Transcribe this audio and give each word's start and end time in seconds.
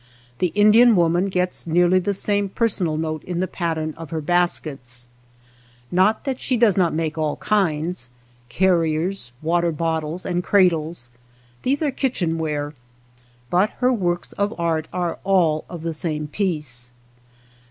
The 0.39 0.47
In 0.55 0.71
_dian 0.71 0.95
woman 0.95 1.27
gets 1.29 1.67
nearly 1.67 1.99
the 1.99 2.11
same 2.15 2.49
personal 2.49 2.97
note 2.97 3.23
in 3.23 3.39
the 3.39 3.47
pattern 3.47 3.93
of 3.97 4.09
her 4.09 4.19
baskets. 4.19 5.07
Not 5.91 6.23
that 6.23 6.39
she 6.39 6.57
does 6.57 6.75
not 6.75 6.91
make 6.91 7.19
all 7.19 7.35
kinds, 7.35 8.09
carriers, 8.49 9.31
water 9.43 9.71
bottles, 9.71 10.25
and 10.25 10.43
cradles,— 10.43 11.11
these 11.61 11.83
are 11.83 11.91
kitchen 11.91 12.39
ware,— 12.39 12.73
but 13.51 13.69
her 13.77 13.93
works 13.93 14.31
of 14.33 14.59
art 14.59 14.87
are 14.91 15.19
all 15.23 15.65
of 15.69 15.83
the 15.83 15.93
same 15.93 16.25
piece. 16.27 16.93